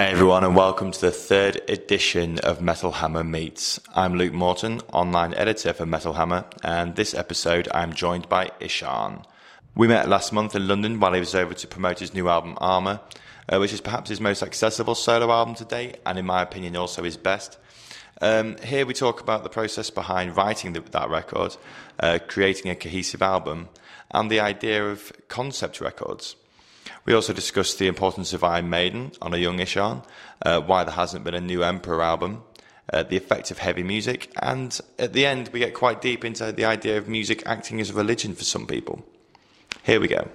[0.00, 3.78] Hey everyone, and welcome to the third edition of Metal Hammer Meets.
[3.94, 9.26] I'm Luke Morton, online editor for Metal Hammer, and this episode I'm joined by Ihsahn.
[9.74, 12.54] We met last month in London while he was over to promote his new album
[12.62, 12.98] Ámr,
[13.50, 16.76] uh, which is perhaps his most accessible solo album to date, and in my opinion
[16.76, 17.58] also his best.
[18.22, 21.58] Um, here we talk about the process behind writing the, that record,
[21.98, 23.68] uh, creating a cohesive album,
[24.10, 26.36] and the idea of concept records.
[27.04, 30.04] We also discussed the importance of Iron Maiden on a young Ihsahn,
[30.42, 32.42] uh, why there hasn't been a new Emperor album,
[32.92, 36.52] uh, the effect of heavy music, and at the end we get quite deep into
[36.52, 39.04] the idea of music acting as a religion for some people.
[39.82, 40.28] Here we go.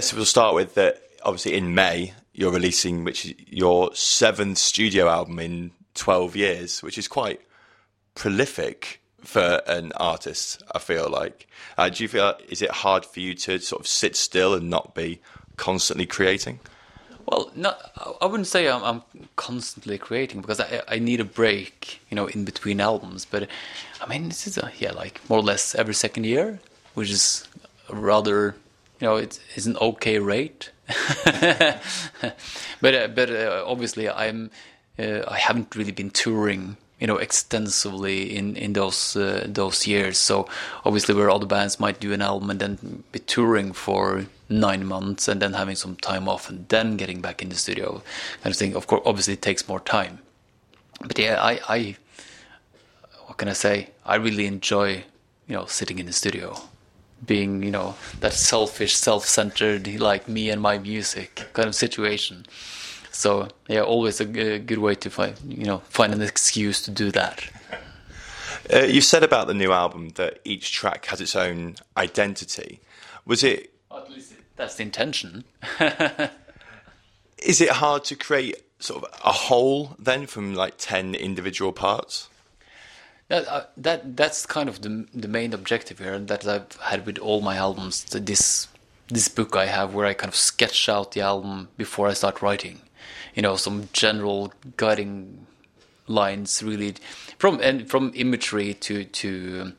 [0.00, 1.02] So we'll start with that.
[1.22, 6.96] Obviously, in May you're releasing, which is your seventh studio album in 12 years, which
[6.96, 7.40] is quite
[8.14, 10.62] prolific for an artist.
[10.74, 11.48] I feel like.
[11.76, 14.68] Uh, do you feel is it hard for you to sort of sit still and
[14.68, 15.20] not be
[15.56, 16.60] constantly creating?
[17.26, 19.02] Well, not, I wouldn't say I'm, I'm
[19.36, 23.24] constantly creating because I, I, need a break, you know, in between albums.
[23.24, 23.48] But
[24.00, 26.58] I mean, this is a, yeah, like more or less every second year,
[26.94, 27.46] which is
[27.88, 28.56] rather,
[28.98, 30.72] you know, it's, it's an okay rate.
[31.24, 34.50] but uh, but uh, obviously, I'm
[34.98, 40.18] uh, I haven't really been touring you know extensively in in those uh, those years.
[40.18, 40.46] So
[40.84, 45.28] obviously, where other bands might do an album and then be touring for nine months
[45.28, 48.02] and then having some time off and then getting back in the studio,
[48.42, 48.76] kind of thing.
[48.76, 50.18] Of course, obviously, it takes more time.
[51.00, 51.96] But yeah, I, I
[53.26, 53.90] what can I say?
[54.04, 55.04] I really enjoy
[55.46, 56.60] you know sitting in the studio
[57.26, 62.46] being you know that selfish self-centered like me and my music kind of situation
[63.20, 67.10] so yeah, always a, good way to find you know find an excuse to do
[67.10, 67.48] that.
[68.72, 72.80] Uh, you said about the new album that each track has its own identity.
[73.26, 73.74] Was it?
[73.94, 75.44] At least that's the intention.
[77.42, 82.28] Is it hard to create sort of a whole then from like ten individual parts?
[83.28, 87.18] That, uh, that that's kind of the the main objective here that I've had with
[87.18, 88.04] all my albums.
[88.04, 88.68] This
[89.08, 92.40] this book I have where I kind of sketch out the album before I start
[92.40, 92.80] writing
[93.34, 95.46] you know some general guiding
[96.06, 96.94] lines really
[97.38, 99.72] from and from imagery to to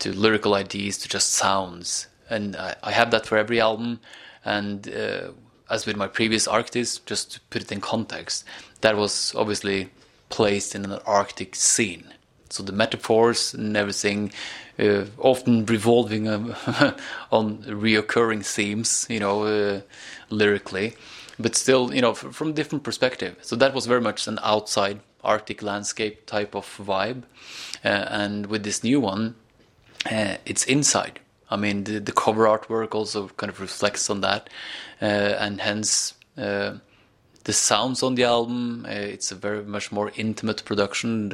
[0.00, 2.08] to lyrical ideas to just sounds.
[2.28, 4.00] And I, I have that for every album.
[4.44, 5.32] And uh,
[5.68, 8.44] as with my previous Arctis just to put it in context
[8.80, 9.90] that was obviously
[10.30, 12.04] placed in an arctic scene.
[12.48, 14.32] So the metaphors and everything
[14.78, 16.54] uh, often revolving um,
[17.30, 19.80] on reoccurring themes you know uh,
[20.30, 20.94] lyrically
[21.40, 23.36] but still, you know, from different perspective.
[23.42, 27.22] So that was very much an outside Arctic landscape type of vibe,
[27.84, 29.34] uh, and with this new one,
[30.10, 31.20] uh, it's inside.
[31.50, 34.48] I mean, the, the, cover artwork also kind of reflects on that,
[35.02, 36.74] uh, and hence uh,
[37.44, 38.86] the sounds on the album.
[38.88, 41.32] Uh, it's a very much more intimate production.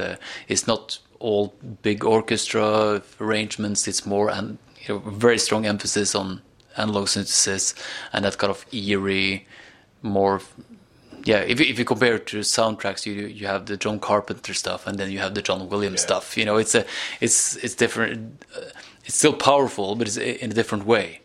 [0.49, 3.87] it's not all big orchestra arrangements.
[3.87, 6.43] It's more and you know very strong emphasis on
[6.77, 7.75] analog synthesis
[8.13, 9.47] and that kind of eerie
[10.07, 10.41] more
[11.25, 14.87] yeah if, if you compare it to soundtracks you you have the john carpenter stuff
[14.87, 16.07] and then you have the john williams yeah.
[16.07, 16.37] stuff.
[16.37, 16.85] You know it's a
[17.21, 18.71] it's it's different uh,
[19.05, 21.21] it's still powerful but it's in a different way.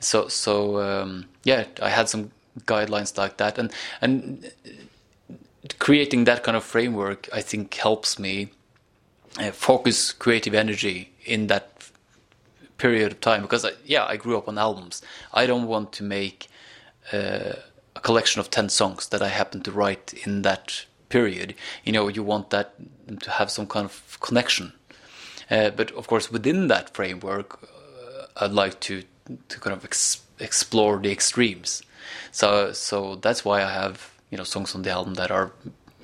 [0.00, 2.30] So so um, yeah i had some
[2.66, 3.58] guidelines like that.
[3.58, 4.50] And and
[5.78, 8.50] creating that kind of framework i think helps me
[9.38, 11.72] uh, focus creative energy in that
[12.78, 15.02] period of time because I, yeah i grew up on albums.
[15.32, 16.48] I don't want to make
[17.12, 17.54] uh,
[18.02, 21.54] collection of 10 songs that I happen to write in that period.
[21.84, 22.74] You know, you want that
[23.20, 24.72] to have some kind of connection.
[25.50, 29.02] Uh, but of course, within that framework, uh, I'd like to
[29.48, 31.82] to kind of ex- explore the extremes.
[32.30, 35.52] So so that's why I have you know songs on the album that are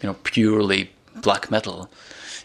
[0.03, 1.91] you know purely black metal,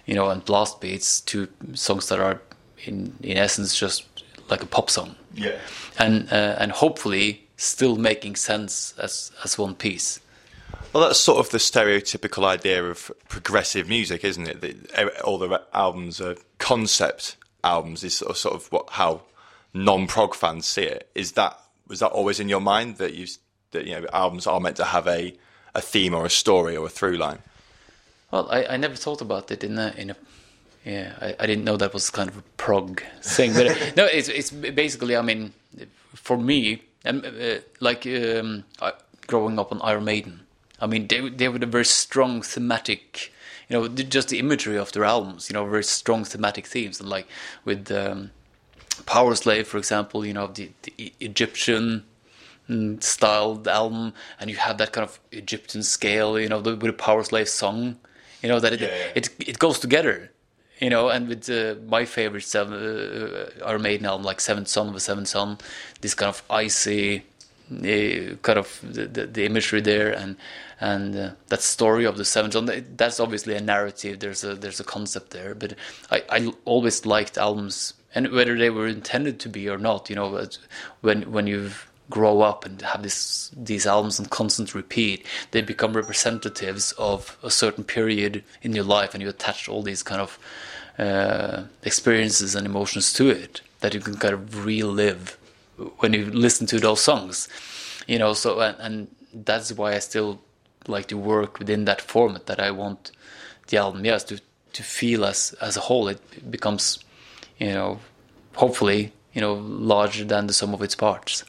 [0.06, 2.42] you know, and blast beats to songs that are
[2.86, 4.06] in in essence just
[4.50, 5.16] like a pop song.
[5.34, 5.60] Yeah.
[6.00, 10.20] And uh, and hopefully still making sense as as one piece.
[10.92, 14.62] Well, that's sort of the stereotypical idea of progressive music, isn't it?
[14.62, 18.04] That all the albums are concept albums.
[18.04, 19.22] Is sort of, sort of what how
[19.74, 21.10] non-prog fans see it.
[21.16, 23.28] Is that was that always in your mind that you
[23.72, 25.34] that you know albums are meant to have a
[25.74, 27.40] a theme or a story or a through line?
[28.30, 30.16] Well, I, I never thought about it in a in a
[30.86, 31.14] yeah.
[31.22, 34.52] I, I didn't know that was kind of a prog thing, but no, it's it's
[34.52, 35.16] basically.
[35.16, 35.54] I mean,
[36.14, 38.64] for me, and uh, like um,
[39.28, 40.42] growing up on Iron Maiden,
[40.80, 43.32] I mean they they have a very strong thematic,
[43.70, 47.10] you know, just the imagery of their albums, you know, very strong thematic themes, and
[47.10, 47.28] like
[47.66, 48.32] with um,
[49.06, 52.04] Powerslave, for example, you know, the, the Egyptian
[52.70, 56.90] mm, styled album, and you have that kind of Egyptian scale, you know, the, with
[56.90, 57.98] a Powerslave song,
[58.42, 59.12] you know that it Yeah, yeah.
[59.16, 60.32] it it goes together,
[60.84, 61.10] you know.
[61.10, 65.58] And with uh, my favorite seven, uh, album, like Seventh Son of a Seventh Son,
[66.02, 67.24] this kind of icy,
[67.72, 70.36] uh, kind of the, the, the imagery there, and
[70.80, 72.86] and uh, that story of the Seventh Son.
[72.98, 74.20] That's obviously a narrative.
[74.20, 75.76] There's a there's a concept there, but
[76.12, 80.16] I I always liked albums, and whether they were intended to be or not, you
[80.16, 80.48] know,
[81.02, 81.72] when when you
[82.10, 87.50] grow up and have this these albums on constant repeat, they become representatives of a
[87.50, 90.38] certain period in your life, and you attach all these kind of
[90.98, 95.38] uh, experiences and emotions to it that you can kind of relive
[95.98, 97.48] when you listen to those songs,
[98.08, 98.34] you know.
[98.34, 100.40] So and, and that's why I still
[100.88, 102.46] like to work within that format.
[102.46, 103.12] That I want
[103.68, 104.40] the album, yes, to
[104.74, 106.08] to feel as as a whole.
[106.08, 107.00] It becomes,
[107.58, 108.00] you know,
[108.56, 111.44] hopefully, you know, larger than the sum of its parts.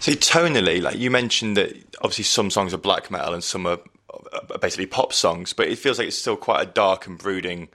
[0.00, 3.78] So tonally, like you mentioned that obviously some songs are black metal and some are
[4.32, 7.68] are basically pop songs, but it feels like it's still quite a dark and brooding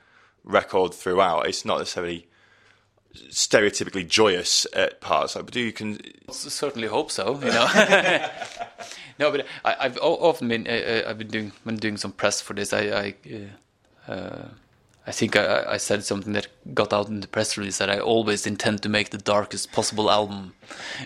[0.47, 1.47] record throughout.
[1.47, 2.27] It's not necessarily
[3.29, 5.35] stereotypically joyous at parts.
[5.35, 5.99] But do you can
[6.31, 7.39] certainly hope so.
[7.39, 7.67] You know.
[9.19, 12.41] no, but I, I've often been uh, uh, I've been doing when doing some press
[12.41, 12.73] for this.
[12.73, 13.15] I I,
[14.07, 14.47] uh, uh,
[15.05, 17.99] I think I, I said something that got out in the press release that I
[17.99, 20.53] always intend to make the darkest possible album.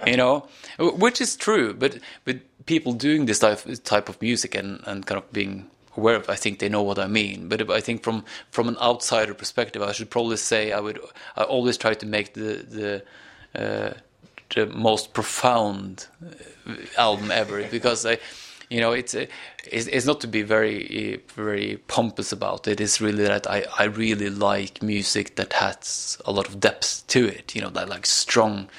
[0.05, 0.47] You know,
[0.79, 1.73] which is true.
[1.73, 6.15] But but people doing this type type of music and and kind of being aware
[6.15, 7.47] of, I think they know what I mean.
[7.47, 10.99] But I think from from an outsider perspective, I should probably say I would
[11.35, 13.03] I always try to make the
[13.53, 13.93] the uh,
[14.55, 16.07] the most profound
[16.67, 18.17] uh, album ever because I,
[18.69, 19.25] you know, it's uh,
[19.65, 22.79] it's, it's not to be very uh, very pompous about it.
[22.79, 27.27] It's really that I I really like music that has a lot of depth to
[27.27, 27.55] it.
[27.55, 28.69] You know, that like strong,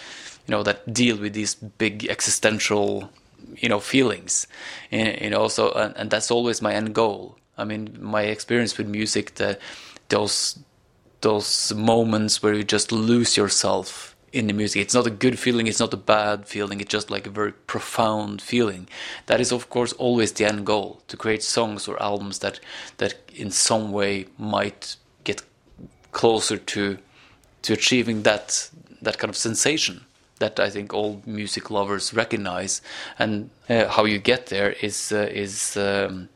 [0.46, 3.10] you know, that deal with these big existential
[3.56, 4.46] you know feelings.
[4.90, 7.38] You know so and, and that's always my end goal.
[7.56, 9.60] I mean my experience with music that
[10.08, 10.58] those
[11.20, 14.80] those moments where you just lose yourself in the music.
[14.82, 17.52] It's not a good feeling it's not a bad feeling it's just like a very
[17.52, 18.88] profound feeling.
[19.26, 22.60] That is of course always the end goal to create songs or albums that
[22.98, 25.42] that in some way might get
[26.12, 26.98] closer to
[27.62, 30.04] to achieving that that kind of sensation
[30.42, 32.82] that I think all music lovers recognize,
[33.18, 36.28] and uh, how you get there is uh, is um,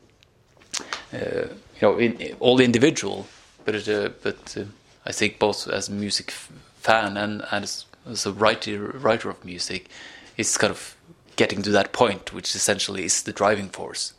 [1.13, 3.27] uh, you know in, all individual,
[3.65, 4.63] but it, uh, but uh,
[5.05, 9.43] I think both as a music fan and, and as, as a writer writer of
[9.43, 9.89] music,
[10.37, 10.95] it's kind of
[11.35, 14.13] getting to that point, which essentially is the driving force.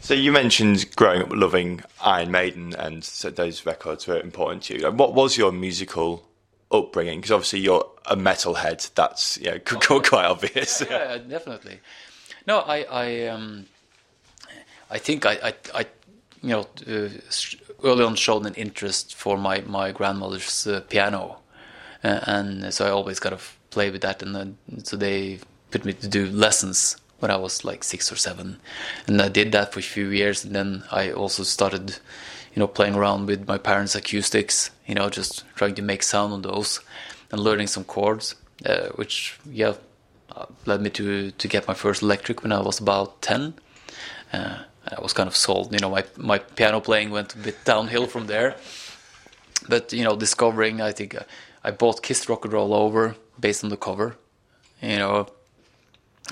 [0.00, 4.78] So you mentioned growing up loving Iron Maiden, and so those records were important to
[4.78, 4.90] you.
[4.90, 6.26] What was your musical
[6.70, 7.20] upbringing?
[7.20, 8.92] Because obviously you're a metalhead.
[8.94, 10.82] That's yeah, quite obvious.
[10.88, 11.80] yeah, definitely.
[12.46, 13.66] No, I, I, um,
[14.90, 15.86] I think I, I, I
[16.42, 17.08] you know, uh,
[17.82, 21.38] early on showed an interest for my my grandmother's uh, piano,
[22.04, 24.22] uh, and so I always kind of play with that.
[24.22, 25.40] And then so they
[25.70, 28.58] put me to do lessons when I was like six or seven,
[29.06, 30.44] and I did that for a few years.
[30.44, 31.98] And then I also started,
[32.56, 34.70] you know, playing around with my parents' acoustics.
[34.86, 36.80] You know, just trying to make sound on those
[37.30, 39.74] and learning some chords, uh, which yeah
[40.34, 43.54] uh, led me to to get my first electric when I was about ten.
[44.32, 45.72] Uh, I was kind of sold.
[45.72, 48.56] You know, my my piano playing went a bit downhill from there.
[49.68, 51.24] But you know, discovering, I think uh,
[51.62, 54.16] I bought Kiss Rock and Roll Over based on the cover.
[54.80, 55.26] You know,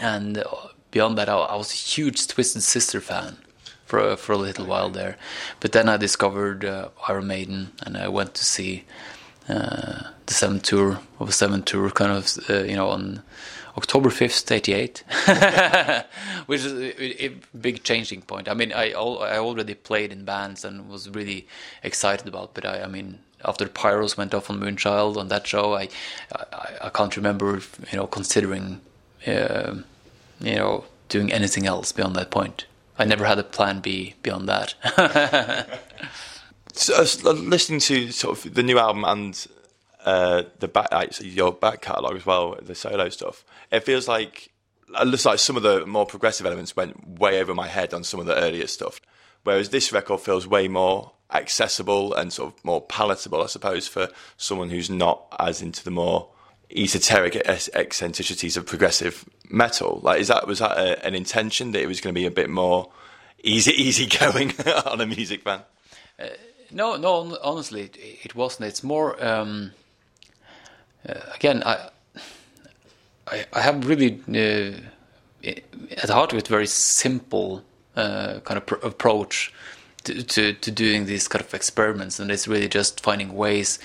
[0.00, 0.44] and uh,
[0.90, 3.43] beyond that, I, I was a huge Twisted Sister fan
[3.84, 5.16] for a, for a little while there.
[5.60, 8.84] But then I discovered uh, Iron Maiden, and I went to see
[9.48, 13.22] uh, the seventh tour of a seventh tour, kind of uh, you know on
[13.76, 15.04] October fifth, eighty eight,
[16.46, 18.48] which is a, a big changing point.
[18.48, 21.46] I mean, I al- I already played in bands and was really
[21.82, 23.18] excited about, but I, I mean.
[23.46, 25.90] After Pyros went off on Moonchild on that show, I,
[26.34, 27.60] I, I can't remember,
[27.92, 28.80] you know, considering,
[29.26, 29.74] uh,
[30.40, 32.64] you know, doing anything else beyond that point.
[32.98, 35.80] I never had a plan B beyond that.
[36.76, 39.46] So, uh, listening to sort of the new album and
[40.04, 40.88] uh, the back,
[41.20, 44.52] your back catalogue as well, the solo stuff, it feels like
[44.88, 48.02] it looks like some of the more progressive elements went way over my head on
[48.02, 49.00] some of the earlier stuff,
[49.44, 54.08] whereas this record feels way more accessible and sort of more palatable, I suppose, for
[54.36, 56.28] someone who's not as into the more
[56.70, 60.00] esoteric eccentricities of progressive metal.
[60.02, 62.30] Like, is that was that a, an intention that it was going to be a
[62.30, 62.90] bit more
[63.42, 64.52] easy, easy going
[64.86, 65.62] on a music fan?
[66.70, 67.36] No, no.
[67.42, 68.68] Honestly, it, it wasn't.
[68.68, 69.22] It's more.
[69.24, 69.72] Um,
[71.08, 71.90] uh, again, I
[73.26, 74.80] I, I have really uh,
[75.46, 77.62] at the heart of it very simple
[77.96, 79.52] uh, kind of pr- approach
[80.04, 83.78] to, to, to doing these kind of experiments, and it's really just finding ways,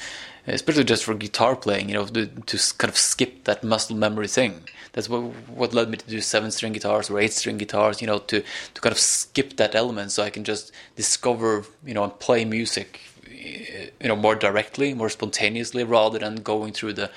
[0.53, 4.27] especially just for guitar playing, you know, to, to kind of skip that muscle memory
[4.27, 4.63] thing.
[4.93, 8.07] That's what what led me to do seven string guitars or eight string guitars, you
[8.07, 8.41] know, to
[8.73, 12.43] to kind of skip that element so I can just discover, you know, and play
[12.45, 17.11] music, you know, more directly, more spontaneously, rather than going through the,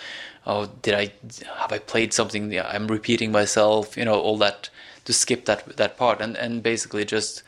[0.46, 1.12] oh, did I
[1.56, 2.58] have I played something?
[2.58, 4.68] I'm repeating myself, you know, all that
[5.04, 7.42] to skip that that part and and basically just.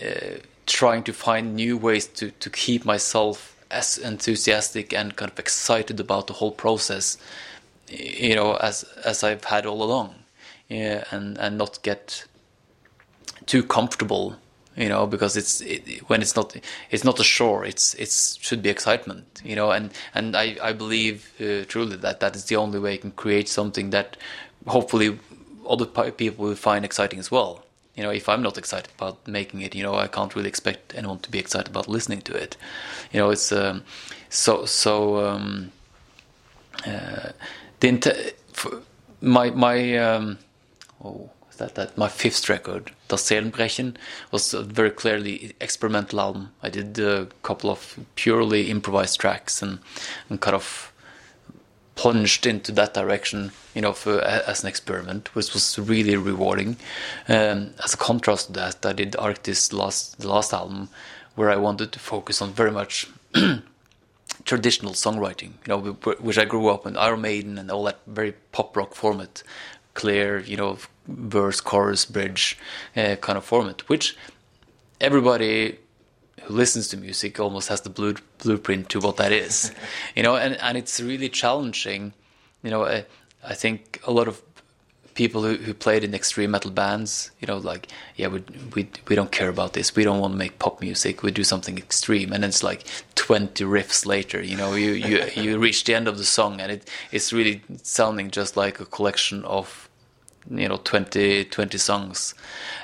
[0.00, 5.38] Uh, trying to find new ways to, to keep myself as enthusiastic and kind of
[5.38, 7.18] excited about the whole process,
[7.88, 10.14] you know, as as I've had all along,
[10.68, 12.24] yeah, and and not get
[13.46, 14.36] too comfortable,
[14.76, 16.54] you know, because it's it, when it's not
[16.90, 20.72] it's not a shore, it's it's should be excitement, you know, and and I I
[20.72, 24.16] believe uh, truly that that is the only way you can create something that
[24.66, 25.18] hopefully
[25.68, 27.64] other people will find exciting as well
[27.98, 30.94] you know, if I'm not excited about making it, you know, I can't really expect
[30.94, 32.56] anyone to be excited about listening to it.
[33.12, 33.82] You know, it's um,
[34.30, 35.26] so so.
[35.26, 35.72] Um,
[36.86, 37.32] uh,
[37.80, 38.82] the
[39.20, 40.38] my my um,
[41.04, 43.96] oh, that that my fifth record, Das Seelenbrechen,
[44.30, 46.52] was a very clearly experimental album.
[46.62, 49.80] I did a couple of purely improvised tracks and
[50.30, 50.92] and kind of
[51.98, 56.76] plunged into that direction, you know, for, as an experiment, which was really rewarding.
[57.28, 60.90] Um, as a contrast to that, I did Arctis last the last album,
[61.34, 63.08] where I wanted to focus on very much
[64.44, 65.80] traditional songwriting, you know,
[66.20, 69.42] which I grew up in Iron Maiden and all that very pop rock format,
[69.94, 70.78] clear, you know,
[71.08, 72.56] verse, chorus, bridge
[72.96, 74.16] uh, kind of format, which
[75.00, 75.78] everybody
[76.48, 79.70] who listens to music almost has the blue, blueprint to what that is,
[80.16, 82.14] you know, and, and it's really challenging.
[82.62, 83.04] You know, I,
[83.46, 84.42] I think a lot of
[85.14, 88.42] people who, who played in extreme metal bands, you know, like, yeah, we,
[88.74, 89.94] we, we don't care about this.
[89.94, 91.22] We don't want to make pop music.
[91.22, 92.32] We do something extreme.
[92.32, 92.84] And it's like
[93.16, 96.72] 20 riffs later, you know, you, you, you reach the end of the song and
[96.72, 99.90] it, it's really sounding just like a collection of,
[100.50, 102.34] you know, 20, 20 songs.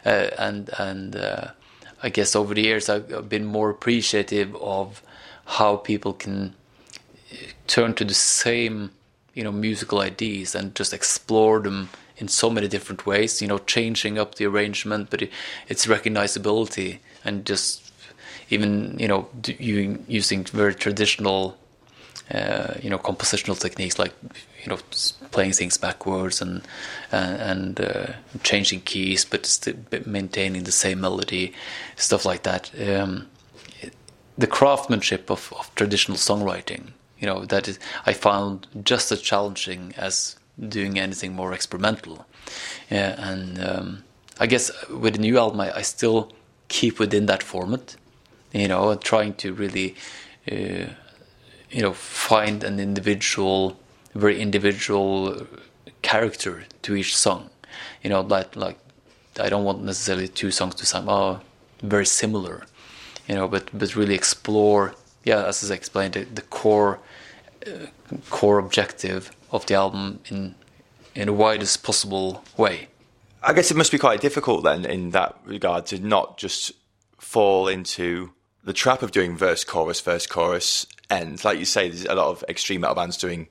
[0.04, 1.46] Uh, and, and, uh,
[2.04, 5.02] I guess over the years I've been more appreciative of
[5.46, 6.54] how people can
[7.32, 8.90] uh, turn to the same
[9.32, 13.58] you know musical ideas and just explore them in so many different ways you know
[13.58, 15.32] changing up the arrangement but it,
[15.68, 17.90] its recognizability and just
[18.50, 21.56] even you know using very traditional
[22.32, 24.12] uh, you know compositional techniques like
[24.62, 24.78] you know
[25.30, 26.62] playing things backwards and
[27.12, 28.06] and, uh,
[28.42, 29.74] changing keys but still
[30.06, 31.52] maintaining the same melody
[31.96, 32.70] stuff like that.
[32.80, 33.28] Um,
[34.36, 39.94] the craftsmanship of, of traditional songwriting you know that is I found just as challenging
[39.96, 40.36] as
[40.68, 42.26] doing anything more experimental.
[42.90, 44.04] Yeah, and um,
[44.38, 46.32] I guess with the new album I, I, still
[46.68, 47.96] keep within that format
[48.52, 49.94] you know trying to really
[50.50, 50.86] uh,
[51.74, 53.76] you know find an individual
[54.14, 55.46] very individual
[56.02, 57.50] character to each song.
[58.02, 58.78] You know like like
[59.40, 61.40] i don't want necessarily two songs to sound oh,
[61.82, 62.56] very similar
[63.28, 67.00] you know but but really explore yeah as i explained the, the core
[67.66, 67.86] uh,
[68.30, 70.54] core objective of the album in
[71.14, 72.88] in the widest possible way.
[73.42, 76.72] I guess it must be quite difficult then in that regard to not just
[77.18, 78.32] fall into
[78.64, 81.44] the trap of doing verse chorus verse chorus end.
[81.44, 83.48] Like you say, there's a lot of extreme metal bands doing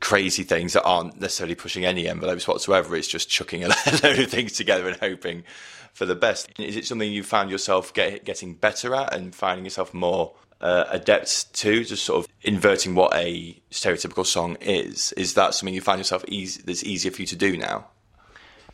[0.00, 2.96] crazy things that aren't necessarily pushing any envelopes whatsoever.
[2.96, 3.68] It's just chucking a
[4.02, 5.44] load of things together and hoping
[5.92, 6.50] for the best.
[6.58, 10.84] Is it something you found yourself get, getting better at and finding yourself more uh,
[10.90, 15.12] adept to, just sort of inverting what a stereotypical song is?
[15.12, 17.86] Is that something you find yourself easy, that's easier for you to do now?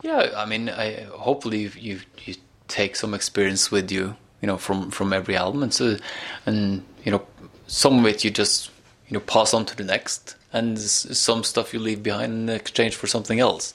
[0.02, 2.36] Yeah, I mean, I, hopefully you you
[2.68, 5.96] take some experience with you, you know, from from every album, and so
[6.46, 7.26] and you know
[7.68, 8.70] some of it you just
[9.06, 12.96] you know pass on to the next, and some stuff you leave behind in exchange
[12.96, 13.74] for something else.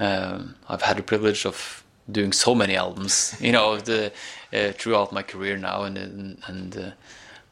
[0.00, 4.12] Um, I've had the privilege of doing so many albums, you know, the,
[4.52, 5.98] uh, throughout my career now, and
[6.46, 6.90] and, uh,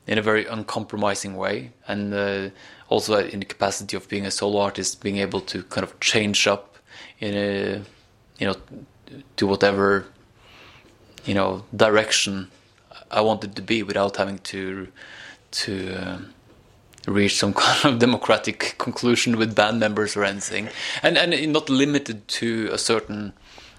[0.07, 2.49] in a very uncompromising way, and uh,
[2.89, 6.47] also in the capacity of being a solo artist, being able to kind of change
[6.47, 6.77] up
[7.21, 7.83] in a
[8.39, 8.57] you know
[9.37, 10.07] to whatever
[11.25, 12.51] you know direction
[13.11, 14.89] I wanted to be without having to
[15.53, 16.19] to uh,
[17.07, 20.69] reach some kind of democratic conclusion with band members or anything,
[21.03, 23.33] and and not limited to a certain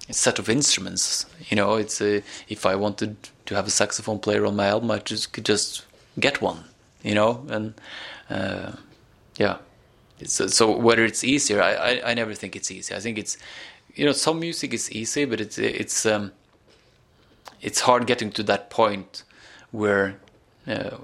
[0.09, 1.25] set of instruments.
[1.49, 3.15] You know, it's a, if I wanted
[3.45, 5.85] to have a saxophone player on my album, I just could just
[6.19, 6.65] get one.
[7.03, 7.73] You know, and
[8.29, 8.73] uh,
[9.37, 9.57] yeah,
[10.23, 12.95] so, so whether it's easier, I, I, I never think it's easy.
[12.95, 13.37] I think it's
[13.95, 16.31] you know some music is easy, but it's it's um,
[17.61, 19.23] it's hard getting to that point
[19.71, 20.19] where
[20.67, 20.97] uh,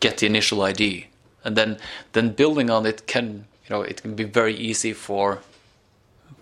[0.00, 1.06] get the initial ID,
[1.44, 1.78] and then
[2.12, 5.40] then building on it can you know it can be very easy for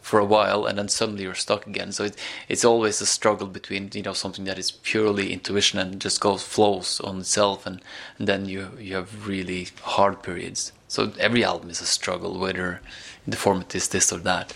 [0.02, 1.92] for a while and then suddenly you're stuck again.
[1.92, 2.16] So it,
[2.48, 6.42] it's always a struggle between you know something that is purely intuition and just goes
[6.42, 7.80] flows on itself and,
[8.18, 10.72] and then you you have really hard periods.
[10.88, 12.80] So every album is a struggle whether
[13.26, 14.54] the format is this or that.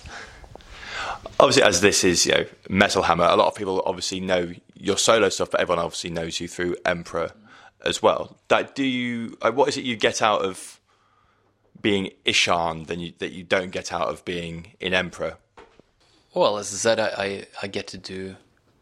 [1.38, 4.99] Obviously as this is you know metal hammer a lot of people obviously know your
[4.99, 7.33] solo stuff but everyone obviously knows you through emperor
[7.85, 10.80] as well that do you what is it you get out of
[11.80, 15.37] being Ihsahn than you, that you don't get out of being in Emperor?
[16.35, 18.37] Well, as I said, I, I, I get to do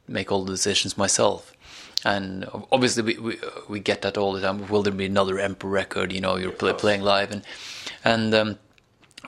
[0.09, 1.53] make all the decisions myself,
[2.05, 4.69] and obviously we, we, we get that all the time.
[4.69, 6.13] Will there be another Emperor record?
[6.13, 7.43] You know, you're play, playing live, and
[8.05, 8.59] and um,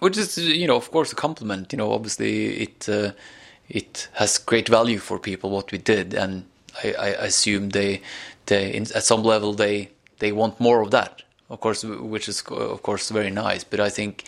[0.00, 1.72] which is you know of course a compliment.
[1.72, 3.12] You know, obviously it uh,
[3.68, 6.46] it has great value for people what we did, and
[6.82, 8.02] I, I assume they
[8.46, 12.42] they in, at some level they they want more of that of course, which is
[12.48, 13.64] of course very nice.
[13.64, 14.24] But I think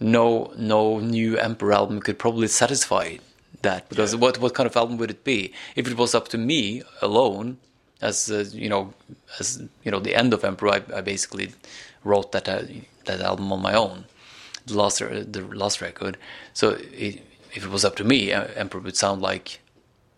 [0.00, 3.16] no no new Emperor album could probably satisfy
[3.62, 4.20] that because yeah.
[4.20, 7.58] what what kind of album would it be if it was up to me alone?
[8.00, 8.94] As uh, you know,
[9.38, 11.52] as you know, the end of Emperor, I, I basically
[12.02, 12.62] wrote that uh,
[13.04, 14.06] that album on my own,
[14.66, 16.16] the last the last record.
[16.52, 17.22] So it,
[17.54, 19.60] if it was up to me, Emperor would sound like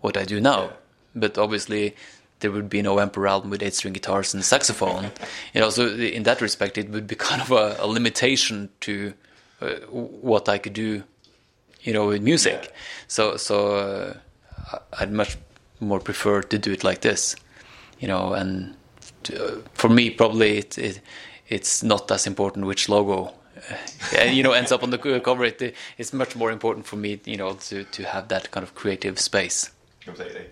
[0.01, 0.63] what I do now.
[0.63, 0.71] Yeah.
[1.17, 1.95] But obviously,
[2.45, 5.11] there would be no Emperor album with eight string guitars and saxophone.
[5.55, 9.15] you know, so in that respect, it would be kind of a, a limitation to
[9.63, 11.05] uh, what I could do,
[11.81, 12.61] you know, with music.
[12.63, 12.71] Yeah.
[13.09, 15.39] So, so uh, I'd much
[15.81, 17.35] more prefer to do it like this,
[17.99, 18.35] you know.
[18.35, 18.77] And
[19.23, 21.01] to, uh, for me, probably it, it,
[21.49, 23.33] it's not as important which logo.
[24.19, 25.45] Uh, you know, ends up on the cover.
[25.45, 28.75] It, it's much more important for me, you know, to to have that kind of
[28.75, 29.71] creative space.
[30.01, 30.45] Completely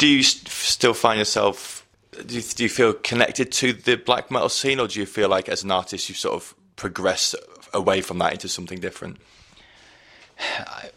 [0.00, 1.86] do you still find yourself?
[2.26, 5.28] Do you, do you feel connected to the black metal scene, or do you feel
[5.28, 7.34] like as an artist you sort of progress
[7.74, 9.18] away from that into something different?
[10.58, 10.90] I,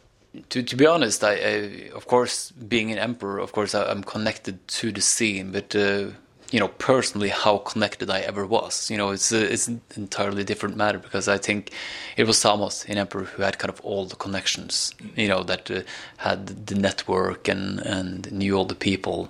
[0.50, 4.04] to to be honest, I, I, of course being an emperor, of course I, am
[4.04, 6.12] connected to the scene, but uh,
[6.54, 8.92] you know personally how connected I ever was.
[8.92, 11.72] You know, it's a, it's an entirely different matter because I think
[12.16, 14.94] it was Samoth in Emperor who had kind of all the connections.
[15.16, 15.82] You know, that uh,
[16.18, 19.30] had the network and and knew all the people,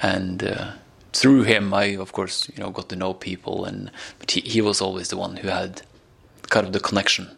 [0.00, 0.72] and uh,
[1.12, 4.62] through him I of course you know got to know people, and but he he
[4.62, 5.82] was always the one who had
[6.48, 7.36] kind of the connection.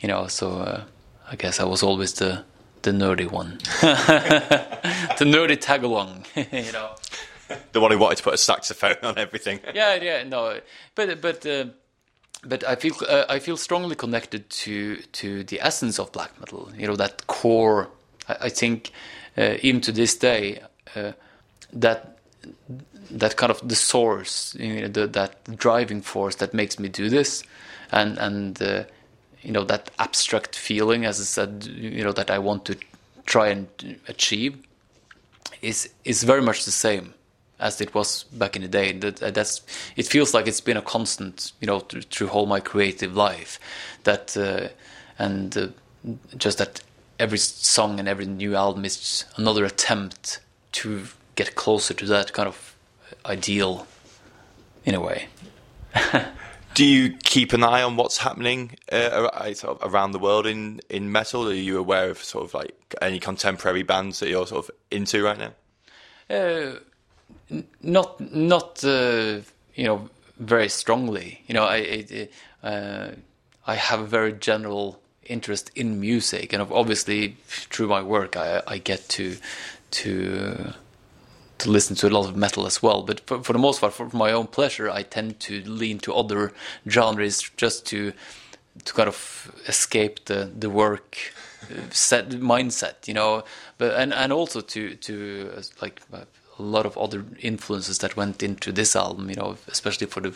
[0.00, 0.84] You know, so uh,
[1.32, 2.44] I guess I was always the
[2.82, 6.26] the nerdy one, the nerdy tag along.
[6.34, 6.90] you know.
[7.72, 9.60] the one who wanted to put a saxophone on everything.
[9.74, 10.60] yeah, yeah, no,
[10.94, 11.66] but but uh,
[12.44, 16.70] but I feel uh, I feel strongly connected to to the essence of black metal.
[16.76, 17.88] You know that core.
[18.28, 18.92] I, I think
[19.36, 20.62] uh, even to this day
[20.96, 21.12] uh,
[21.72, 22.18] that
[23.10, 27.08] that kind of the source, you know, the, that driving force that makes me do
[27.08, 27.42] this,
[27.92, 28.84] and and uh,
[29.42, 32.76] you know that abstract feeling, as I said, you know that I want to
[33.26, 33.68] try and
[34.08, 34.56] achieve,
[35.62, 37.14] is is very much the same
[37.60, 38.92] as it was back in the day.
[38.92, 39.62] That uh, that's
[39.96, 43.60] it feels like it's been a constant, you know, through, through all my creative life.
[44.04, 44.68] That uh,
[45.18, 45.68] and uh,
[46.36, 46.82] just that
[47.18, 50.40] every song and every new album is another attempt
[50.72, 52.76] to get closer to that kind of
[53.26, 53.86] ideal,
[54.84, 55.28] in a way.
[56.74, 59.28] Do you keep an eye on what's happening uh,
[59.82, 61.48] around the world in, in metal?
[61.48, 65.22] Are you aware of sort of like any contemporary bands that you're sort of into
[65.22, 65.52] right now?
[66.34, 66.78] Uh,
[67.82, 69.40] not not uh,
[69.74, 71.42] you know very strongly.
[71.46, 71.76] You know, I
[72.62, 73.10] I, uh,
[73.66, 78.78] I have a very general interest in music, and obviously through my work, I, I
[78.78, 79.36] get to
[79.92, 80.72] to
[81.58, 83.02] to listen to a lot of metal as well.
[83.02, 86.14] But for, for the most part, for my own pleasure, I tend to lean to
[86.14, 86.52] other
[86.88, 88.12] genres just to
[88.84, 91.18] to kind of escape the the work
[91.90, 93.44] set mindset, you know.
[93.78, 96.00] But and and also to to uh, like
[96.60, 100.32] a lot of other influences that went into this album, you know, especially for the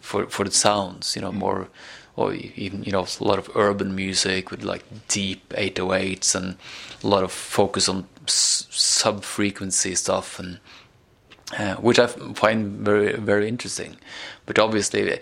[0.00, 1.38] for for the sounds, you know, mm.
[1.44, 1.68] more
[2.16, 6.56] or even you know a lot of urban music with like deep 808s and
[7.04, 10.58] a lot of focus on sub frequency stuff and
[11.58, 13.96] uh, which I find very very interesting.
[14.46, 15.20] But obviously,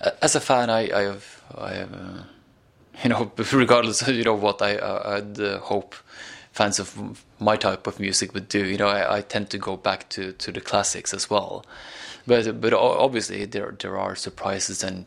[0.00, 2.22] uh, as a fan, I I have I have uh,
[3.04, 4.72] you know regardless of you know what I
[5.16, 5.94] I'd uh, hope
[6.52, 8.64] fans of my type of music would do.
[8.64, 11.64] You know, I, I tend to go back to, to the classics as well.
[12.26, 15.06] But but obviously there there are surprises and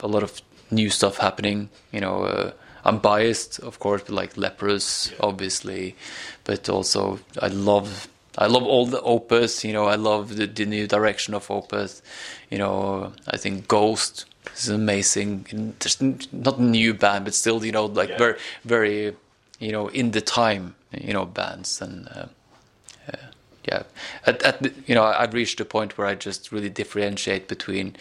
[0.00, 1.68] a lot of new stuff happening.
[1.92, 2.52] You know, uh,
[2.84, 5.18] I'm biased, of course, but like Leprous, yeah.
[5.20, 5.96] obviously,
[6.44, 10.66] but also I love I love all the Opeth, You know, I love the, the
[10.66, 12.02] new direction of Opeth,
[12.50, 15.74] You know, I think Ghost is amazing.
[15.78, 16.00] There's
[16.32, 18.18] not a new band, but still, you know, like yeah.
[18.18, 19.16] very, very,
[19.58, 22.08] you know, in the time, you know, bands and.
[22.08, 22.26] Uh,
[23.12, 23.16] uh,
[23.68, 23.82] yeah,
[24.26, 27.96] at, at you know, I've reached a point where I just really differentiate between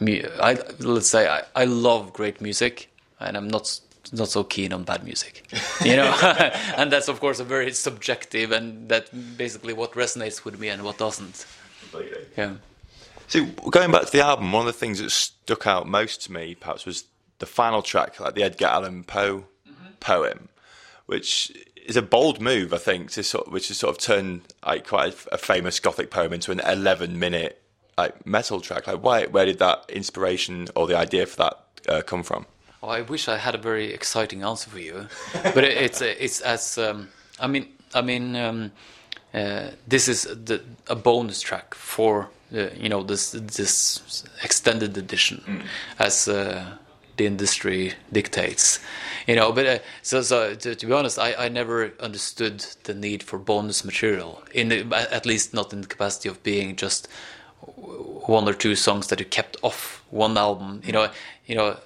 [0.00, 0.24] me.
[0.40, 2.90] I let's say I, I love great music,
[3.20, 3.80] and I'm not
[4.12, 5.46] not so keen on bad music,
[5.84, 6.12] you know.
[6.76, 10.82] and that's of course a very subjective, and that basically what resonates with me and
[10.82, 11.46] what doesn't.
[11.80, 12.24] Completely.
[12.36, 12.54] Yeah.
[13.28, 16.32] So going back to the album, one of the things that stuck out most to
[16.32, 17.04] me, perhaps, was
[17.38, 19.92] the final track, like the Edgar Allan Poe mm-hmm.
[20.00, 20.48] poem,
[21.10, 21.52] which
[21.86, 24.86] is a bold move, I think, to sort, of, which is sort of turn like
[24.86, 27.60] quite a, a famous Gothic poem into an eleven-minute
[27.98, 28.86] like metal track.
[28.86, 29.26] Like, why?
[29.26, 31.54] Where did that inspiration or the idea for that
[31.88, 32.46] uh, come from?
[32.80, 35.08] Oh, I wish I had a very exciting answer for you,
[35.54, 37.08] but it, it's it's as um,
[37.40, 38.70] I mean I mean um,
[39.34, 45.42] uh, this is the, a bonus track for uh, you know this this extended edition
[45.46, 45.62] mm.
[45.98, 46.64] as uh,
[47.20, 48.80] the industry dictates
[49.26, 52.94] you know but uh, so so to, to, be honest I, I never understood the
[52.94, 54.78] need for bonus material in the,
[55.18, 57.08] at least not in the capacity of being just
[58.36, 61.10] one or two songs that you kept off one album you know
[61.46, 61.76] you know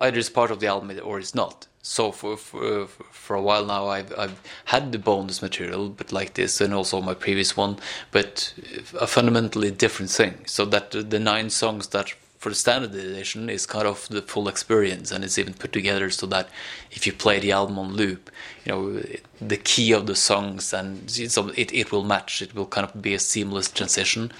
[0.00, 1.66] either it's part of the album or it's not.
[1.82, 6.34] So for for, for a while now, I've I've had the bonus material, but like
[6.34, 7.78] this, and also my previous one,
[8.10, 8.52] but
[9.00, 10.44] a fundamentally different thing.
[10.46, 12.12] So that the nine songs that
[12.48, 16.08] for the standard edition is kind of the full experience, and it's even put together
[16.08, 16.48] so that
[16.90, 18.30] if you play the album on loop,
[18.64, 19.02] you know
[19.40, 22.40] the key of the songs and so it it will match.
[22.40, 24.32] It will kind of be a seamless transition,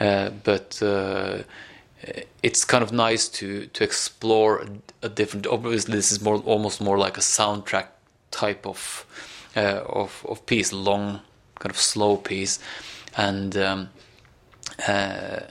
[0.00, 0.82] uh, but.
[0.82, 1.42] Uh,
[2.42, 4.66] it's kind of nice to to explore
[5.02, 5.46] a, different.
[5.46, 7.86] Obviously, this is more almost more like a soundtrack
[8.32, 9.06] type of
[9.56, 11.20] uh, of of piece, long
[11.60, 12.58] kind of slow piece,
[13.16, 13.90] and um,
[14.88, 15.42] uh,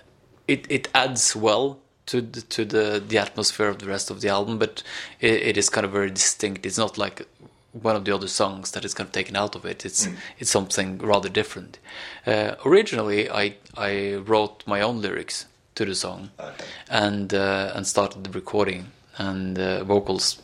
[0.52, 4.30] it it adds well to the, to the the atmosphere of the rest of the
[4.30, 4.84] album, but
[5.20, 6.66] it, it is kind of very distinct.
[6.66, 7.28] It's not like
[7.72, 9.86] one of the other songs that is kind of taken out of it.
[9.86, 10.16] It's mm.
[10.40, 11.80] it's something rather different.
[12.26, 16.66] Uh, originally, I I wrote my own lyrics to the song, okay.
[16.90, 20.42] and uh, and started the recording and uh, vocals,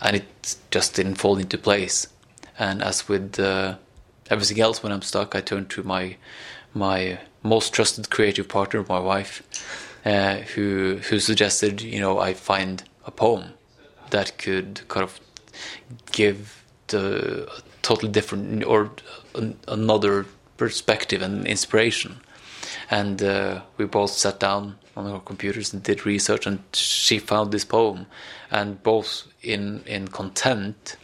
[0.00, 2.08] and it just didn't fall into place.
[2.58, 3.76] And as with uh,
[4.30, 6.16] everything else, when I'm stuck, I turn to my
[6.74, 9.42] my most trusted creative partner, my wife,
[10.04, 13.54] uh, who who suggested you know I find a poem
[14.10, 15.20] that could kind of
[16.12, 17.50] give the
[17.82, 18.90] totally different or
[19.68, 22.20] another perspective and inspiration.
[22.90, 27.52] And uh, we both sat down on our computers and did research and she found
[27.52, 28.06] this poem.
[28.50, 30.96] And both in in content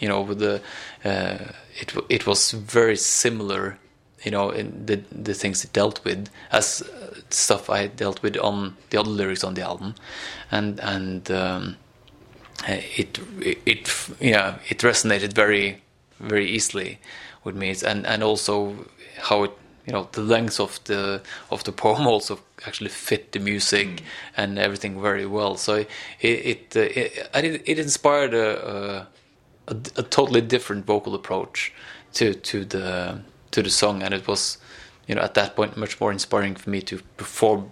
[0.00, 0.60] you know with the
[1.04, 3.78] uh, it it was very similar
[4.22, 8.36] you know in the the things it dealt with as uh, stuff I dealt with
[8.38, 9.94] on the other lyrics on the album
[10.50, 11.76] and and um,
[12.68, 15.82] it, it it yeah it resonated very
[16.18, 16.98] very easily
[17.44, 18.86] with me and and also
[19.18, 19.52] how it
[19.86, 24.02] you know the length of the of the poem also actually fit the music mm.
[24.36, 25.56] and everything very well.
[25.56, 25.88] So it
[26.20, 29.06] it uh, it, it, inspired a,
[29.66, 31.72] a, a totally different vocal approach
[32.14, 33.20] to to the
[33.52, 34.58] to the song, and it was
[35.06, 37.70] you know at that point much more inspiring for me to perform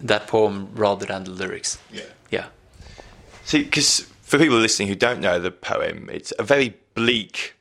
[0.00, 1.78] that poem rather than the lyrics.
[1.92, 2.46] Yeah, yeah.
[3.44, 7.54] See, because for people listening who don't know the poem, it's a very bleak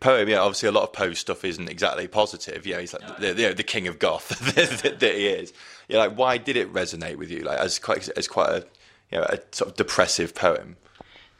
[0.00, 2.66] poem, yeah, obviously a lot of Poe stuff isn't exactly positive.
[2.66, 5.52] Yeah, he's like the, the, the king of goth that, that, he is.
[5.88, 7.40] Yeah, like why did it resonate with you?
[7.40, 8.66] Like as quite as quite a
[9.10, 10.76] you know a sort of depressive poem.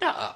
[0.00, 0.34] No, I,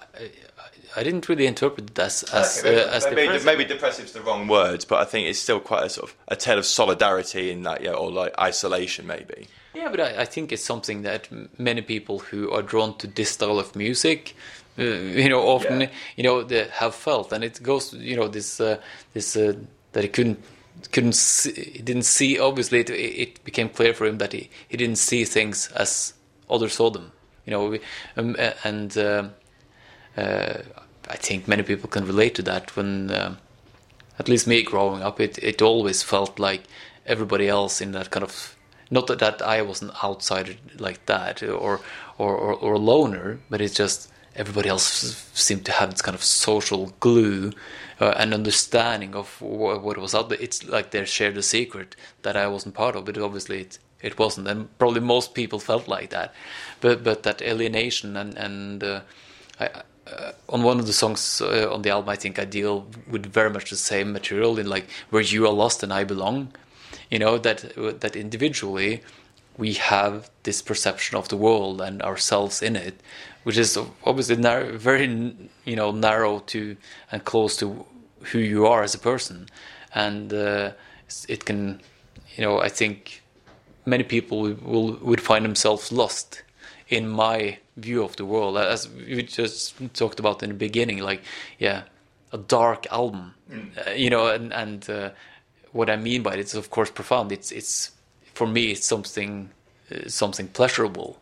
[0.96, 3.46] I didn't really interpret it as as, okay, uh, as maybe, depressive.
[3.46, 6.36] maybe depressive's the wrong words, but I think it's still quite a sort of a
[6.36, 9.48] tale of solidarity in that, yeah, or like isolation, maybe.
[9.74, 11.28] Yeah, but I, I think it's something that
[11.58, 14.34] many people who are drawn to this style of music
[14.78, 15.88] uh, you know often yeah.
[16.16, 18.78] you know they have felt and it goes you know this uh,
[19.12, 19.52] this uh,
[19.92, 20.42] that he couldn't
[20.92, 24.78] couldn't see, he didn't see obviously it, it, became clear for him that he, he
[24.78, 26.14] didn't see things as
[26.48, 27.12] others saw them
[27.44, 27.78] you know
[28.16, 29.28] um, and uh,
[30.16, 33.36] I think many people can relate to that when uh,
[34.18, 36.62] at least me growing up it, it always felt like
[37.06, 38.56] everybody else in that kind of
[38.90, 41.80] not that, that I was an outsider like that or
[42.18, 46.14] or, or, or a loner but it's just everybody else seemed to have this kind
[46.14, 47.52] of social glue
[48.00, 50.38] uh, and understanding of what, what was out there.
[50.40, 54.18] It's like they shared a secret that I wasn't part of, but obviously it, it
[54.18, 56.34] wasn't, and probably most people felt like that.
[56.80, 59.00] But but that alienation and and uh,
[59.60, 59.82] I,
[60.18, 63.26] uh, on one of the songs uh, on the album, I think I deal with
[63.26, 66.52] very much the same material in like where you are lost and I belong.
[67.10, 69.02] You know that that individually
[69.56, 73.00] we have this perception of the world and ourselves in it,
[73.42, 76.76] which is obviously very you know narrow to
[77.10, 77.84] and close to
[78.30, 79.48] who you are as a person,
[79.94, 80.72] and uh,
[81.28, 81.80] it can,
[82.36, 83.22] you know, I think
[83.84, 86.42] many people will would find themselves lost
[86.92, 91.22] in my view of the world, as we just talked about in the beginning, like
[91.58, 91.84] yeah,
[92.32, 93.86] a dark album, mm.
[93.86, 95.10] uh, you know, and and uh,
[95.72, 97.32] what I mean by it is of course profound.
[97.32, 97.92] It's it's
[98.34, 99.48] for me it's something
[99.90, 101.18] uh, something pleasurable,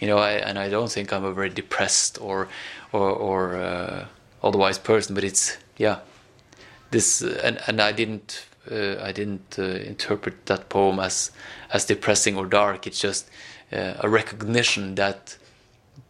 [0.00, 2.48] you know, I, and I don't think I'm a very depressed or
[2.92, 4.06] or, or uh,
[4.42, 5.98] otherwise person, but it's yeah,
[6.90, 11.30] this and and I didn't uh, I didn't uh, interpret that poem as
[11.70, 12.86] as depressing or dark.
[12.86, 13.28] It's just
[13.72, 15.36] uh, a recognition that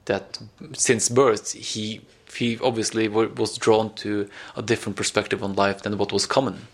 [0.07, 0.38] that
[0.73, 2.01] since birth he
[2.35, 6.66] he obviously was drawn to a different perspective on life than what was common,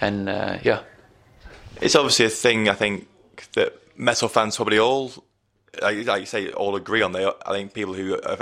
[0.00, 0.80] and uh, yeah,
[1.80, 3.06] it's obviously a thing I think
[3.52, 5.12] that metal fans probably all
[5.82, 7.12] like, you say, all agree on.
[7.12, 8.38] They, I think people who are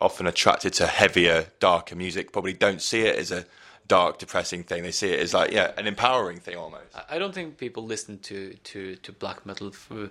[0.00, 3.44] often attracted to heavier, darker music probably don't see it as a
[3.88, 4.82] dark, depressing thing.
[4.82, 6.84] They see it as like, yeah, an empowering thing almost.
[7.08, 10.10] I don't think people listen to to, to black metal for,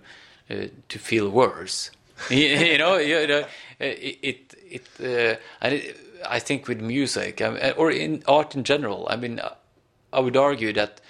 [0.50, 0.56] uh,
[0.90, 1.92] to feel worse.
[2.30, 3.46] you know, you know,
[3.80, 5.82] it it, uh, and
[6.28, 7.42] I think with music
[7.78, 9.08] or in art in general.
[9.10, 9.42] I mean,
[10.14, 11.02] I would argue that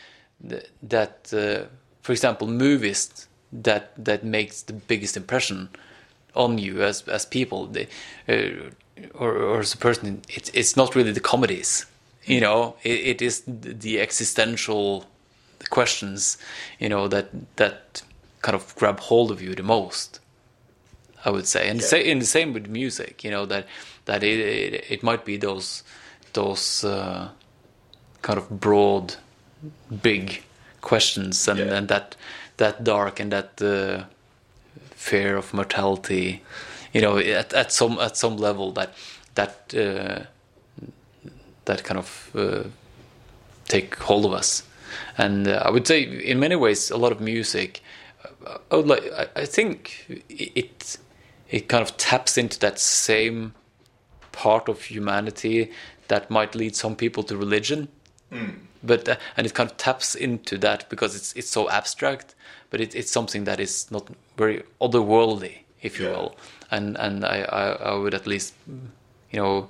[0.82, 1.68] that, uh,
[2.02, 5.70] for example, movies that that makes the biggest impression
[6.34, 7.88] on you as as people, they,
[8.28, 8.72] uh,
[9.14, 10.24] or or as a person.
[10.28, 11.86] It's not really the comedies
[12.26, 15.06] you know it, it is the existential
[15.70, 16.38] questions
[16.80, 18.02] you know that that
[18.42, 20.20] kind of grab hold of you the most
[21.24, 21.88] i would say and yeah.
[21.88, 23.66] say in the same with music you know that
[24.06, 25.84] that it it, it might be those
[26.34, 27.30] those uh,
[28.22, 29.16] kind of broad
[30.02, 30.44] big
[30.82, 31.76] questions and, yeah.
[31.76, 32.16] and that
[32.58, 34.04] that dark and that uh,
[34.92, 36.44] fear of mortality
[36.94, 38.94] you know at, at some at some level that
[39.36, 40.26] that uh,
[41.66, 42.64] that kind of uh,
[43.68, 44.64] take hold of us.
[45.18, 47.82] And uh, I would say, in many ways, a lot of music.
[48.46, 49.04] Uh, I would like.
[49.14, 50.98] I, I think it
[51.50, 53.54] it kind of taps into that same
[54.32, 55.72] part of humanity
[56.08, 57.88] that might lead some people to religion.
[58.32, 58.60] Mm.
[58.84, 62.36] But uh, and it kind of taps into that because it's it's so abstract,
[62.70, 66.12] but it, it's something that is not very otherworldly, if you yeah.
[66.12, 66.36] will.
[66.72, 68.54] And and I, I, I would at least
[69.32, 69.70] you know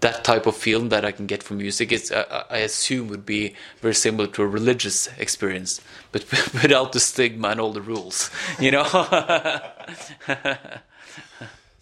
[0.00, 3.26] that type of feeling that I can get from music is, uh, I assume, would
[3.26, 5.80] be very similar to a religious experience,
[6.12, 8.30] but without the stigma and all the rules,
[8.60, 8.84] you know.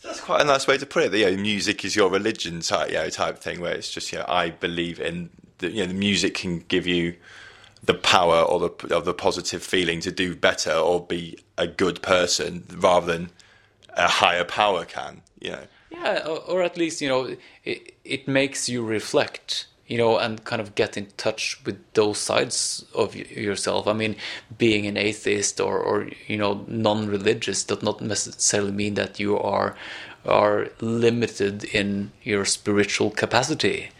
[0.02, 1.10] That's quite a nice way to put it.
[1.10, 4.12] That, you know, music is your religion type, you know, type thing, where it's just,
[4.12, 7.16] you know, I believe in the, you know, the music can give you
[7.82, 12.02] the power or the or the positive feeling to do better or be a good
[12.02, 13.30] person rather than
[13.90, 15.64] a higher power can, you know.
[16.06, 20.60] Yeah, or, at least you know it, it makes you reflect you know, and kind
[20.60, 23.86] of get in touch with those sides of yourself.
[23.86, 24.16] I mean,
[24.58, 29.76] being an atheist or, or you know, non-religious does not necessarily mean that you are
[30.24, 33.90] are limited in your spiritual capacity,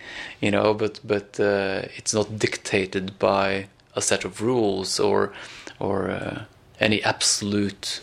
[0.41, 0.75] you know.
[0.75, 5.33] But but uh, it's not dictated by a set of rules or
[5.79, 6.45] or uh,
[6.81, 8.01] any absolute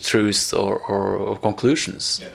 [0.00, 2.20] truths or, or, or conclusions.
[2.22, 2.28] Yeah.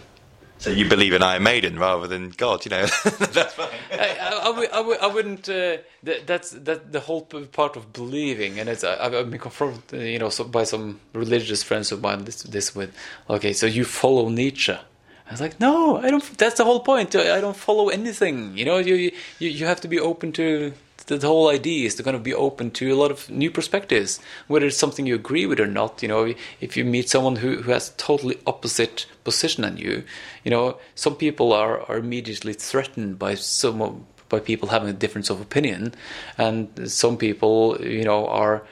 [0.63, 2.85] So you believe in Iron Maiden rather than God, you know?
[3.03, 3.67] that's fine.
[3.91, 5.49] I, I, I, I wouldn't.
[5.49, 10.19] Uh, that, that's that the whole part of believing, and it's I've been confronted, you
[10.19, 12.23] know, so by some religious friends of mine.
[12.23, 12.95] This, this with,
[13.29, 14.71] okay, so you follow Nietzsche.
[14.71, 16.23] I was like, no, I don't.
[16.37, 17.13] That's the whole point.
[17.13, 18.57] I don't follow anything.
[18.57, 18.95] You know, you
[19.39, 20.71] you you have to be open to
[21.05, 24.19] the, whole idea is to kind of be open to a lot of new perspectives,
[24.47, 26.01] whether it's something you agree with or not.
[26.01, 30.03] You know, if you meet someone who, who has a totally opposite position than you,
[30.43, 35.29] you know, some people are, are immediately threatened by some by people having a difference
[35.29, 35.93] of opinion,
[36.37, 38.63] and some people, you know, are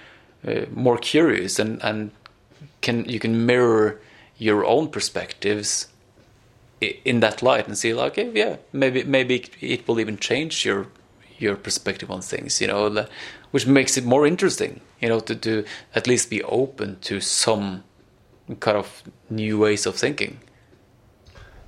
[0.48, 2.12] uh, more curious and and
[2.82, 4.00] can you can mirror
[4.38, 5.88] your own perspectives
[6.82, 10.88] in that light and see like okay yeah maybe maybe it will even change your
[11.42, 13.06] your perspective on things, you know,
[13.52, 17.84] which makes it more interesting, you know, to, to at least be open to some
[18.60, 20.40] kind of new ways of thinking.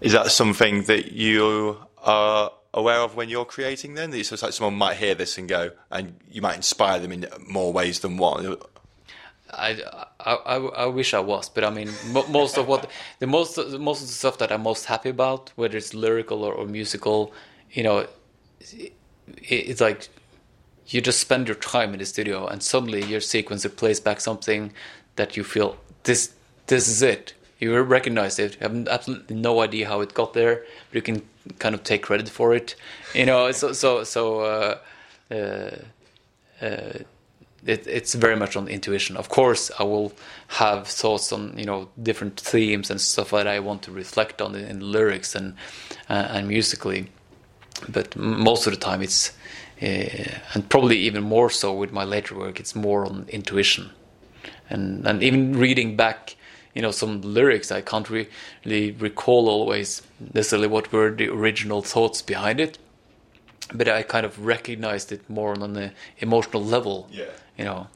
[0.02, 4.14] Is that something that you are aware of when you're creating then?
[4.14, 7.72] It's like someone might hear this and go, and you might inspire them in more
[7.72, 8.58] ways than one.
[9.52, 9.82] I,
[10.20, 11.92] I, I, wish I was, but I mean,
[12.30, 15.78] most of what the most most of the stuff that I'm most happy about, whether
[15.78, 17.32] it's lyrical or, or musical,
[17.72, 18.08] you know,
[19.28, 20.10] it's like
[20.88, 24.74] you just spend your time in the studio, and suddenly your sequencer plays back something
[25.16, 26.34] that you feel this
[26.68, 27.34] this is it.
[27.60, 28.56] You recognize it.
[28.56, 31.22] You have absolutely no idea how it got there, but you can
[31.60, 32.76] kind of take credit for it.
[33.14, 34.42] You know, so so so.
[34.42, 34.78] Uh,
[35.32, 35.76] uh,
[36.62, 37.00] uh,
[37.66, 39.16] it, it's very much on intuition.
[39.16, 40.14] Of course, I will
[40.48, 44.56] have thoughts on you know different themes and stuff that I want to reflect on
[44.56, 45.56] in, lyrics and
[46.10, 47.08] uh, and musically,
[47.90, 49.32] but most of the time it's
[49.82, 52.60] uh, and probably even more so with my later work.
[52.60, 53.92] It's more on intuition,
[54.70, 56.36] and and even reading back.
[56.74, 60.02] You know some lyrics I can't really recall always
[60.34, 62.80] necessarily what were the original thoughts behind it,
[63.74, 67.08] but I kind of recognized it more on the emotional level.
[67.12, 67.26] Yeah.
[67.58, 67.88] You know.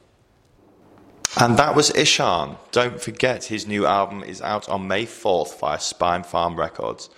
[1.40, 2.56] And that was Ihsahn.
[2.72, 7.10] Don't forget his new album is out on May 4th via Spinefarm Records.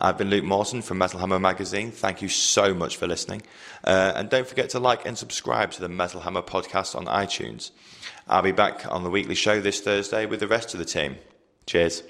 [0.00, 1.90] I've been Luke Morton from Metal Hammer Magazine.
[1.90, 3.42] Thank you so much for listening.
[3.84, 7.70] Uh, and don't forget to like and subscribe to the Metal Hammer podcast on iTunes.
[8.26, 11.16] I'll be back on the weekly show this Thursday with the rest of the team.
[11.66, 12.02] Cheers.